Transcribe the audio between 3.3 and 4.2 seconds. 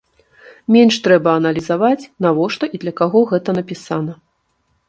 гэта напісана.